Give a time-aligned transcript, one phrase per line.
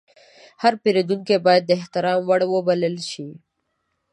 [0.63, 3.29] هر پیرودونکی باید د احترام وړ وبلل شي.